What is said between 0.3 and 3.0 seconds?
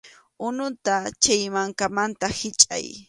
Unuta chay mankamanta hichʼay.